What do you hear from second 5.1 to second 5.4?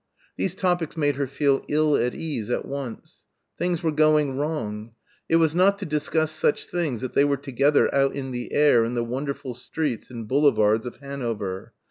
It